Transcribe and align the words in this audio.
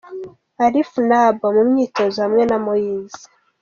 Alif 0.65 0.89
Naaba 1.07 1.47
mu 1.55 1.63
myitozo 1.71 2.17
hamwe 2.25 2.43
na 2.49 2.57
Moise. 2.65 3.23